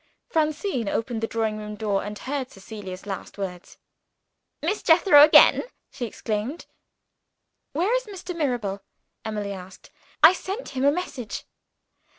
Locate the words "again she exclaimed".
5.21-6.65